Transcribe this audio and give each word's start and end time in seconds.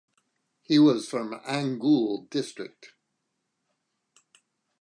He 0.63 0.79
was 0.79 1.07
from 1.07 1.35
Angul 1.47 2.27
district. 2.31 2.93